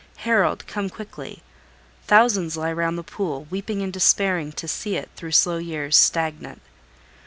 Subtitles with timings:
[0.25, 1.43] Herald, come quickly!
[2.07, 6.63] Thousands lie round the pool, weeping and despairing, to see it, through slow years, stagnant.